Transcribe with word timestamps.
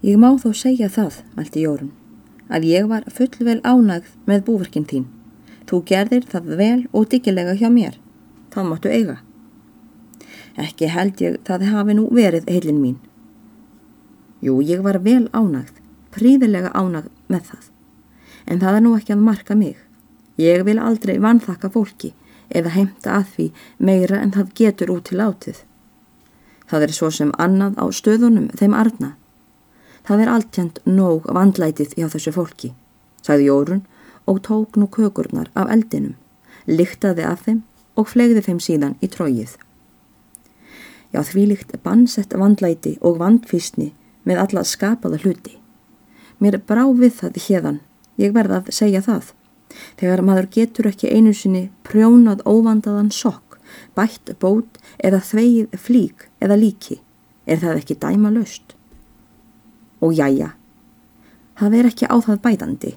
Ég 0.00 0.16
má 0.16 0.30
þó 0.40 0.54
segja 0.56 0.88
það, 0.88 1.18
mælti 1.36 1.60
Jórun, 1.60 1.90
að 2.48 2.64
ég 2.70 2.86
var 2.88 3.04
fullvel 3.12 3.58
ánægð 3.60 4.14
með 4.24 4.46
búverkinn 4.46 4.86
þín. 4.88 5.04
Þú 5.68 5.82
gerðir 5.90 6.24
það 6.30 6.46
vel 6.56 6.78
og 6.96 7.10
diggilega 7.12 7.52
hjá 7.60 7.68
mér. 7.68 7.98
Það 8.48 8.70
máttu 8.70 8.88
eiga. 8.88 9.18
Ekki 10.56 10.88
held 10.88 11.20
ég 11.20 11.36
það 11.44 11.66
hafi 11.74 11.98
nú 11.98 12.06
verið 12.16 12.48
heilin 12.48 12.80
mín. 12.80 12.96
Jú, 14.40 14.56
ég 14.64 14.80
var 14.80 15.02
vel 15.04 15.28
ánægð, 15.36 15.76
príðilega 16.16 16.72
ánægð 16.72 17.12
með 17.28 17.52
það. 17.52 17.70
En 18.48 18.64
það 18.64 18.80
er 18.80 18.84
nú 18.88 18.96
ekki 18.96 19.14
að 19.14 19.24
marka 19.28 19.54
mig. 19.54 19.76
Ég 20.40 20.64
vil 20.64 20.80
aldrei 20.80 21.18
vanþakka 21.20 21.68
fólki 21.76 22.14
eða 22.48 22.72
heimta 22.72 23.20
að 23.20 23.32
því 23.36 23.52
meira 23.76 24.24
en 24.24 24.32
það 24.32 24.54
getur 24.56 24.96
út 24.96 25.10
til 25.12 25.20
átið. 25.20 25.60
Það 26.72 26.88
er 26.88 26.96
svo 26.96 27.10
sem 27.12 27.32
annað 27.36 27.76
á 27.76 27.84
stöðunum 27.92 28.48
þeim 28.56 28.74
arna. 28.74 29.16
Það 30.06 30.22
er 30.24 30.30
alltjönd 30.32 30.78
nóg 30.88 31.26
vandlætið 31.28 31.96
hjá 31.98 32.06
þessu 32.12 32.32
fólki, 32.34 32.72
sagði 33.22 33.48
Jórun 33.50 33.82
og 34.30 34.40
tók 34.46 34.78
nú 34.80 34.88
kökurnar 34.88 35.50
af 35.54 35.70
eldinum, 35.72 36.14
lyktaði 36.66 37.26
af 37.26 37.44
þeim 37.46 37.60
og 37.98 38.08
flegði 38.08 38.44
þeim 38.46 38.60
síðan 38.62 38.96
í 39.04 39.10
tróið. 39.12 39.56
Já 41.10 41.20
því 41.26 41.44
líkt 41.50 41.74
bannsett 41.84 42.36
vandlæti 42.38 42.96
og 43.02 43.18
vandfísni 43.20 43.90
með 44.24 44.42
alla 44.44 44.64
skapaða 44.64 45.20
hluti. 45.24 45.58
Mér 46.40 46.60
brá 46.64 46.84
við 46.86 47.16
það 47.18 47.38
hérðan, 47.46 47.80
ég 48.16 48.32
verða 48.32 48.62
að 48.62 48.72
segja 48.72 49.02
það. 49.04 49.34
Þegar 50.00 50.24
maður 50.26 50.50
getur 50.56 50.88
ekki 50.90 51.12
einu 51.12 51.34
sinni 51.36 51.68
prjónað 51.86 52.42
óvandaðan 52.48 53.12
sokk, 53.14 53.58
bætt 53.94 54.32
bót 54.40 54.80
eða 54.98 55.20
þveið 55.22 55.78
flík 55.78 56.28
eða 56.40 56.58
líki, 56.58 57.00
er 57.46 57.60
það 57.62 57.82
ekki 57.82 57.98
dæma 58.00 58.32
löst 58.34 58.74
og 60.00 60.14
jæja, 60.16 60.54
það 61.60 61.76
er 61.78 61.88
ekki 61.90 62.08
á 62.08 62.16
það 62.24 62.42
bætandi. 62.44 62.92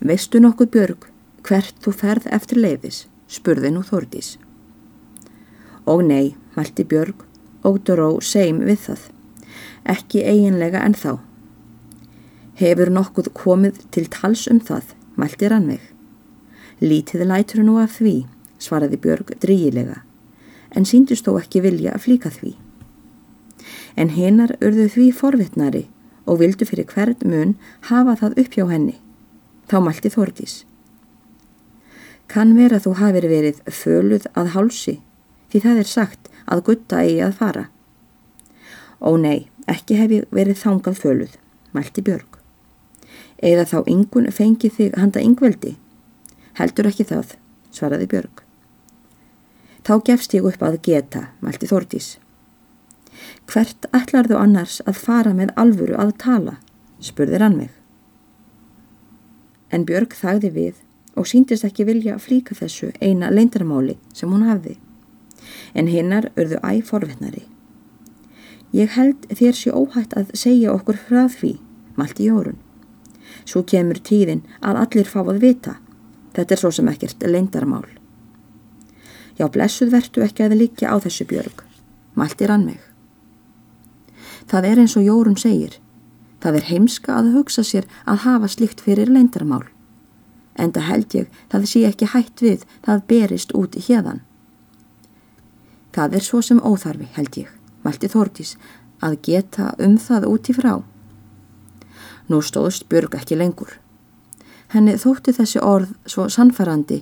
Veistu 0.00 0.40
nokkuð 0.42 0.70
Björg 0.74 1.06
hvert 1.46 1.76
þú 1.84 1.94
ferð 1.94 2.28
eftir 2.34 2.60
leifis, 2.60 3.04
spurði 3.30 3.70
nú 3.74 3.82
Þordís. 3.86 4.36
Og 5.86 6.02
nei, 6.06 6.34
mælti 6.56 6.84
Björg 6.84 7.24
og 7.66 7.82
Doró 7.86 8.10
seim 8.24 8.62
við 8.66 8.80
það, 8.88 9.02
ekki 9.94 10.24
eiginlega 10.26 10.82
en 10.84 10.96
þá. 10.98 11.12
Hefur 12.60 12.90
nokkuð 12.92 13.30
komið 13.36 13.84
til 13.94 14.08
tals 14.12 14.46
um 14.50 14.60
það, 14.60 14.94
mælti 15.16 15.48
Rannveig. 15.48 15.84
Lítið 16.80 17.26
lætur 17.28 17.62
nú 17.64 17.76
af 17.80 18.00
því, 18.00 18.24
svaraði 18.60 18.98
Björg 19.00 19.36
dríilega, 19.40 20.00
en 20.74 20.88
síndust 20.88 21.28
þó 21.28 21.36
ekki 21.40 21.62
vilja 21.64 21.94
að 21.94 22.04
flíka 22.08 22.32
því 22.32 22.56
en 23.96 24.14
hinnar 24.16 24.56
urðu 24.60 24.88
því 24.94 25.06
forvitnari 25.16 25.84
og 26.26 26.40
vildu 26.42 26.66
fyrir 26.68 26.88
hvert 26.90 27.24
mun 27.26 27.56
hafa 27.90 28.16
það 28.22 28.40
upp 28.44 28.56
hjá 28.56 28.66
henni. 28.70 28.96
Þá 29.70 29.76
mælti 29.86 30.10
Þordís. 30.12 30.54
Kann 32.30 32.54
vera 32.54 32.78
þú 32.78 32.94
hafið 33.00 33.26
verið 33.30 33.62
föluð 33.74 34.26
að 34.38 34.52
hálsi 34.54 34.96
því 35.50 35.62
það 35.64 35.80
er 35.82 35.88
sagt 35.90 36.28
að 36.46 36.64
gutta 36.68 37.02
eigi 37.02 37.22
að 37.26 37.38
fara. 37.40 37.64
Ó 39.00 39.16
nei, 39.18 39.48
ekki 39.66 39.98
hef 39.98 40.12
ég 40.14 40.34
verið 40.34 40.60
þangað 40.60 41.00
föluð, 41.00 41.32
mælti 41.74 42.04
Björg. 42.06 42.38
Eða 43.40 43.64
þá 43.66 43.78
yngun 43.88 44.30
fengið 44.34 44.76
þig 44.76 44.98
handa 45.00 45.22
yngveldi? 45.24 45.76
Heldur 46.60 46.90
ekki 46.90 47.06
það, 47.08 47.36
svaraði 47.72 48.10
Björg. 48.10 48.42
Þá 49.86 49.94
gefst 50.06 50.34
ég 50.36 50.44
upp 50.46 50.62
að 50.62 50.76
geta, 50.84 51.30
mælti 51.40 51.70
Þordís. 51.70 52.18
Hvert 53.50 53.86
ætlar 53.96 54.28
þú 54.30 54.38
annars 54.38 54.80
að 54.86 55.00
fara 55.04 55.34
með 55.34 55.54
alvöru 55.56 55.96
að 55.98 56.16
tala? 56.22 56.56
spurðir 57.00 57.42
hann 57.42 57.56
mig. 57.56 57.70
En 59.70 59.86
Björg 59.88 60.14
þagði 60.18 60.50
við 60.54 60.80
og 61.18 61.28
síndist 61.30 61.66
ekki 61.66 61.86
vilja 61.88 62.18
flíka 62.22 62.56
þessu 62.58 62.90
eina 63.00 63.30
leindarmáli 63.32 63.96
sem 64.14 64.30
hún 64.30 64.46
hafði. 64.48 64.76
En 65.74 65.90
hinnar 65.90 66.30
urðu 66.36 66.60
æg 66.66 66.84
forvittnari. 66.88 67.46
Ég 68.74 68.92
held 68.94 69.26
þér 69.34 69.56
sé 69.56 69.72
óhætt 69.74 70.14
að 70.18 70.34
segja 70.38 70.74
okkur 70.74 70.98
frá 71.08 71.24
því, 71.30 71.56
malti 71.98 72.28
Jórun. 72.28 72.58
Svo 73.44 73.64
kemur 73.66 73.98
tíðin 73.98 74.44
að 74.60 74.82
allir 74.84 75.08
fá 75.10 75.22
að 75.24 75.40
vita. 75.42 75.78
Þetta 76.36 76.54
er 76.54 76.62
svo 76.62 76.70
sem 76.74 76.90
ekkert 76.90 77.26
leindarmál. 77.26 77.86
Já, 79.38 79.48
blessuð 79.48 79.90
vertu 79.94 80.22
ekki 80.22 80.44
að 80.46 80.58
líka 80.60 80.92
á 80.92 80.96
þessu 81.02 81.26
Björg, 81.26 81.64
malti 82.14 82.46
rann 82.46 82.68
mig. 82.68 82.89
Það 84.50 84.66
er 84.66 84.80
eins 84.82 84.96
og 84.98 85.06
Jórun 85.06 85.36
segir. 85.38 85.76
Það 86.42 86.56
er 86.58 86.66
heimska 86.70 87.14
að 87.20 87.34
hugsa 87.36 87.62
sér 87.62 87.86
að 88.08 88.24
hafa 88.24 88.48
slikt 88.50 88.80
fyrir 88.82 89.10
leindarmál. 89.12 89.62
Enda 90.58 90.82
held 90.82 91.14
ég 91.14 91.28
það 91.52 91.66
sé 91.70 91.82
ekki 91.86 92.08
hætt 92.10 92.42
við 92.42 92.64
það 92.86 93.04
berist 93.12 93.54
út 93.54 93.76
í 93.78 93.82
hérðan. 93.86 94.24
Það 95.94 96.16
er 96.16 96.24
svo 96.26 96.40
sem 96.42 96.58
óþarfi, 96.62 97.06
held 97.14 97.36
ég, 97.38 97.50
mælti 97.84 98.10
Þórtís, 98.10 98.56
að 99.02 99.20
geta 99.26 99.74
um 99.78 99.96
það 99.98 100.26
út 100.30 100.50
í 100.50 100.54
frá. 100.56 100.72
Nú 102.30 102.40
stóðst 102.42 102.88
Björg 102.90 103.14
ekki 103.18 103.38
lengur. 103.38 103.78
Henni 104.70 104.94
þótti 104.98 105.34
þessi 105.34 105.62
orð 105.62 105.94
svo 106.06 106.28
sannfærandi 106.30 107.00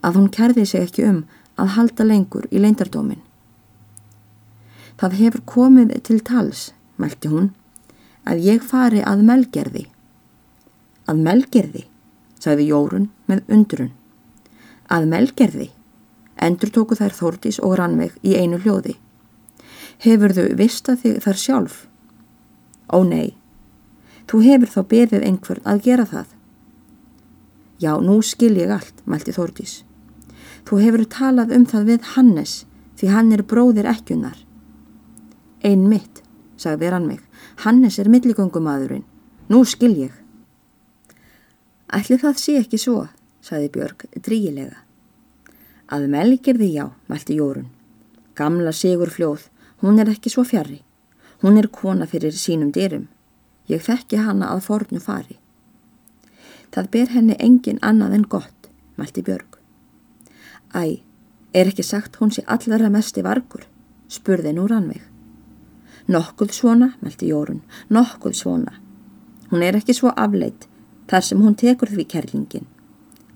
að 0.00 0.16
hún 0.16 0.30
kerði 0.32 0.64
sig 0.66 0.86
ekki 0.86 1.04
um 1.08 1.24
að 1.60 1.74
halda 1.76 2.06
lengur 2.06 2.46
í 2.50 2.60
leindardómin. 2.60 3.20
Það 5.00 5.18
hefur 5.20 5.44
komið 5.48 5.92
til 6.04 6.20
tals 6.24 6.70
mælti 7.00 7.30
hún, 7.32 7.50
að 8.28 8.44
ég 8.46 8.64
fari 8.64 9.02
að 9.06 9.24
melgerði. 9.26 9.86
Að 11.08 11.22
melgerði, 11.26 11.84
sagði 12.40 12.68
Jórun 12.70 13.08
með 13.30 13.42
undrun. 13.56 13.92
Að 14.90 15.06
melgerði, 15.10 15.68
endur 16.40 16.72
tóku 16.74 16.98
þær 16.98 17.16
Þórtís 17.16 17.60
og 17.64 17.76
Rannveig 17.80 18.16
í 18.22 18.36
einu 18.36 18.60
hljóði. 18.62 18.96
Hefur 20.00 20.34
þau 20.36 20.46
vista 20.56 20.96
þig 20.96 21.20
þar 21.24 21.40
sjálf? 21.40 21.76
Ó 22.90 23.04
nei, 23.04 23.36
þú 24.30 24.42
hefur 24.46 24.72
þá 24.74 24.80
beðið 24.94 25.26
einhvern 25.26 25.66
að 25.68 25.84
gera 25.86 26.06
það. 26.08 26.26
Já, 27.80 27.92
nú 28.00 28.18
skil 28.24 28.56
ég 28.60 28.72
allt, 28.72 29.00
mælti 29.08 29.32
Þórtís. 29.32 29.80
Þú 30.68 30.80
hefur 30.84 31.06
talað 31.08 31.54
um 31.56 31.64
það 31.68 31.86
við 31.88 32.08
Hannes 32.14 32.54
því 33.00 33.12
hann 33.14 33.32
er 33.32 33.42
bróðir 33.48 33.88
ekkunar. 33.88 34.36
Einn 35.64 35.86
mitt, 35.88 36.20
sagði 36.60 36.90
Rannveig. 36.92 37.22
Hannes 37.64 37.98
er 37.98 38.10
milligöngumadurinn. 38.12 39.06
Nú 39.48 39.64
skil 39.64 39.96
ég. 39.96 40.12
Ætli 41.90 42.20
það 42.20 42.36
sé 42.38 42.56
ekki 42.60 42.78
svo, 42.78 43.08
sagði 43.42 43.72
Björg 43.74 44.04
dríilega. 44.14 44.84
Að 45.90 46.06
melgirði 46.12 46.68
já, 46.76 46.86
mælti 47.10 47.40
Jórun. 47.40 47.66
Gamla 48.38 48.72
Sigur 48.72 49.10
fljóð, 49.10 49.48
hún 49.82 49.98
er 49.98 50.12
ekki 50.12 50.30
svo 50.30 50.44
fjari. 50.46 50.78
Hún 51.42 51.58
er 51.58 51.66
kona 51.72 52.06
fyrir 52.06 52.36
sínum 52.36 52.70
dyrum. 52.70 53.08
Ég 53.66 53.82
þekki 53.82 54.20
hana 54.22 54.52
að 54.54 54.64
fornu 54.68 55.00
fari. 55.02 55.38
Það 56.70 56.90
ber 56.94 57.10
henni 57.16 57.36
engin 57.42 57.82
annað 57.82 58.14
en 58.20 58.26
gott, 58.30 58.70
mælti 58.96 59.24
Björg. 59.26 59.58
Æ, 60.70 61.02
er 61.52 61.66
ekki 61.66 61.82
sagt 61.82 62.20
hún 62.20 62.30
sé 62.30 62.46
allara 62.46 62.90
mest 62.92 63.18
í 63.18 63.26
vargur, 63.26 63.66
spurði 64.06 64.54
nú 64.54 64.68
Rannveig. 64.70 65.09
Nokkuð 66.10 66.50
svona, 66.50 66.88
meldi 66.98 67.28
Jórun, 67.30 67.60
nokkuð 67.88 68.32
svona. 68.34 68.72
Hún 69.50 69.62
er 69.62 69.76
ekki 69.78 69.94
svo 69.94 70.10
afleitt 70.18 70.64
þar 71.10 71.22
sem 71.22 71.42
hún 71.42 71.54
tekur 71.54 71.92
því 71.92 72.06
kerlingin. 72.10 72.66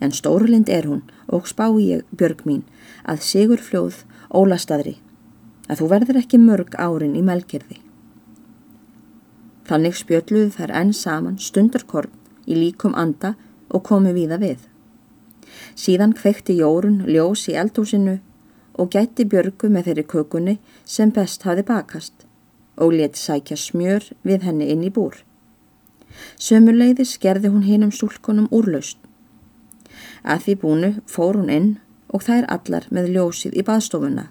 En 0.02 0.10
stórlind 0.10 0.68
er 0.68 0.88
hún 0.90 1.04
og 1.30 1.46
spái 1.46 1.84
ég, 1.84 2.02
Björg 2.10 2.42
mín, 2.48 2.64
að 3.06 3.22
sigur 3.28 3.62
fljóð 3.62 4.00
ólastadri, 4.34 4.96
að 5.70 5.84
þú 5.84 5.90
verður 5.94 6.20
ekki 6.24 6.42
mörg 6.42 6.74
árin 6.74 7.14
í 7.14 7.22
melkerði. 7.22 7.78
Þannig 9.70 9.94
spjöldluðu 10.02 10.50
þær 10.58 10.74
enn 10.82 10.92
saman 10.92 11.38
stundarkorn 11.38 12.10
í 12.50 12.58
líkum 12.58 12.98
anda 12.98 13.36
og 13.70 13.86
komu 13.86 14.10
víða 14.18 14.42
við. 14.42 14.66
Síðan 15.78 16.18
kvekti 16.18 16.58
Jórun 16.58 17.04
ljós 17.06 17.46
í 17.46 17.54
eldhúsinu 17.54 18.18
og 18.74 18.90
gætti 18.90 19.30
Björgu 19.30 19.70
með 19.70 19.92
þeirri 19.92 20.08
kökunni 20.10 20.60
sem 20.84 21.14
best 21.14 21.46
hafi 21.46 21.62
bakast 21.62 22.23
og 22.76 22.92
let 22.92 23.16
sækja 23.16 23.56
smjör 23.56 24.10
við 24.22 24.46
henni 24.48 24.70
inn 24.72 24.84
í 24.84 24.90
búr. 24.90 25.16
Sömurleiðis 26.38 27.16
gerði 27.22 27.50
hún 27.54 27.66
hinn 27.66 27.86
um 27.86 27.92
stúlkunum 27.94 28.48
úrlaust. 28.54 28.98
Að 30.24 30.46
því 30.46 30.54
búnu 30.62 30.90
fór 31.10 31.38
hún 31.38 31.50
inn 31.50 31.70
og 32.08 32.24
þær 32.26 32.46
allar 32.56 32.86
með 32.90 33.12
ljósið 33.16 33.58
í 33.58 33.64
baðstofuna 33.66 34.28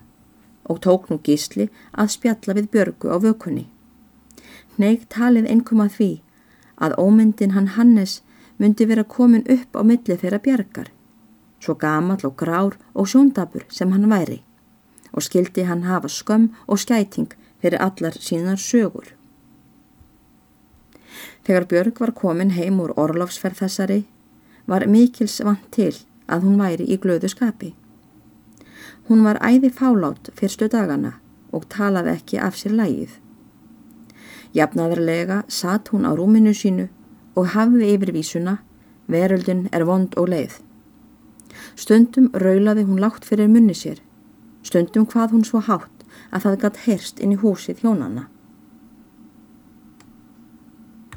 og 0.71 0.79
tók 0.79 1.09
nú 1.11 1.19
gísli 1.19 1.67
að 1.91 2.13
spjalla 2.15 2.55
við 2.55 2.69
björgu 2.71 3.11
á 3.11 3.17
vökunni. 3.19 3.65
Neitt 4.79 5.09
talið 5.11 5.49
einnkoma 5.51 5.89
því 5.91 6.11
að 6.79 6.95
ómyndin 6.97 7.53
hann 7.55 7.73
Hannes 7.75 8.21
myndi 8.57 8.87
vera 8.87 9.03
komin 9.03 9.43
upp 9.51 9.75
á 9.75 9.81
milli 9.83 10.15
þeirra 10.15 10.39
bjargar, 10.39 10.89
svo 11.59 11.75
gamal 11.75 12.19
og 12.23 12.35
grár 12.39 12.79
og 12.93 13.09
sjóndabur 13.11 13.67
sem 13.69 13.91
hann 13.91 14.09
væri 14.09 14.41
og 15.13 15.21
skildi 15.21 15.67
hann 15.67 15.83
hafa 15.83 16.09
skömm 16.09 16.49
og 16.67 16.79
skæting 16.79 17.29
fyrir 17.63 17.79
allar 17.79 18.17
sínar 18.19 18.59
sögur. 18.59 19.13
Þegar 21.47 21.65
Björg 21.71 21.99
var 22.03 22.11
komin 22.11 22.51
heim 22.57 22.81
úr 22.83 22.91
orlofsferð 22.99 23.63
þessari 23.63 24.01
var 24.67 24.83
mikils 24.87 25.39
vant 25.47 25.63
til 25.71 25.93
að 26.27 26.43
hún 26.47 26.59
væri 26.59 26.87
í 26.91 26.99
glöðu 26.99 27.31
skapi. 27.31 27.71
Hún 29.07 29.23
var 29.23 29.39
æði 29.43 29.71
fálátt 29.71 30.31
fyrstu 30.39 30.67
dagana 30.71 31.13
og 31.55 31.67
talaði 31.71 32.15
ekki 32.17 32.39
af 32.39 32.59
sér 32.59 32.75
lægið. 32.79 33.15
Jafnaðarlega 34.55 35.43
satt 35.47 35.91
hún 35.91 36.07
á 36.07 36.11
rúminu 36.15 36.53
sínu 36.55 36.89
og 37.35 37.51
hafði 37.55 37.93
yfir 37.95 38.13
vísuna 38.15 38.57
veröldin 39.07 39.67
er 39.71 39.87
vond 39.87 40.15
og 40.19 40.31
leið. 40.35 40.59
Stundum 41.75 42.31
raulaði 42.33 42.83
hún 42.87 43.01
látt 43.03 43.25
fyrir 43.27 43.51
munni 43.51 43.75
sér, 43.77 43.99
stundum 44.63 45.07
hvað 45.09 45.35
hún 45.35 45.47
svo 45.47 45.61
hátt 45.63 45.92
að 46.31 46.45
það 46.45 46.59
gatt 46.63 46.83
herst 46.87 47.19
inn 47.19 47.35
í 47.35 47.41
húsið 47.41 47.83
hjónanna. 47.83 48.27